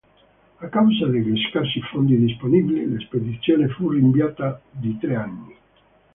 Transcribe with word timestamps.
A 0.61 0.67
causa 0.67 1.05
degli 1.05 1.39
scarsi 1.47 1.79
fondi 1.79 2.17
disponibili 2.17 2.91
la 2.91 2.99
spedizione 3.01 3.67
fu 3.67 3.91
rinviata 3.91 4.59
di 4.71 4.97
tre 4.97 5.15
anni. 5.15 5.55